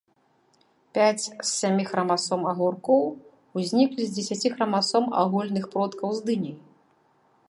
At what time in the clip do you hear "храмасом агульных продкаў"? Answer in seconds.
4.57-6.09